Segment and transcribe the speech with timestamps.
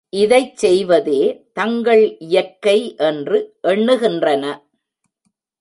[0.09, 1.43] இதைச் செய்வதே
[1.53, 2.95] தங்கள் இயற்கை
[2.95, 3.57] என்று
[3.63, 4.61] எண்ணுகின்றன.